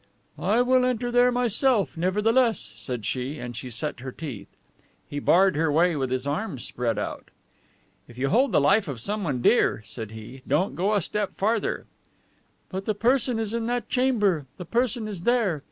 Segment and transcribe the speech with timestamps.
[0.39, 4.47] "I will enter there, myself, nevertheless," said she, and she set her teeth.
[5.07, 7.29] He barred her way with his arms spread out.
[8.07, 11.85] "If you hold the life of someone dear," said he, "don't go a step farther."
[12.69, 14.47] "But the person is in that chamber.
[14.57, 15.59] The person is there!